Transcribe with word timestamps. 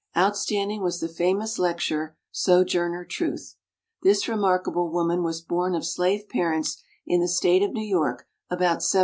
Outstanding 0.17 0.81
was 0.81 0.99
the 0.99 1.07
famous 1.07 1.59
lec 1.59 1.75
turer, 1.75 2.15
Sojourner 2.31 3.05
Truth. 3.05 3.57
This 4.01 4.27
remarkable 4.27 4.89
woman 4.91 5.21
was 5.21 5.41
born 5.41 5.75
of 5.75 5.85
slave 5.85 6.27
parents 6.27 6.81
in 7.05 7.21
the 7.21 7.27
state 7.27 7.61
of 7.61 7.71
New 7.71 7.85
York 7.85 8.25
about 8.49 8.81
1798. 8.81 8.99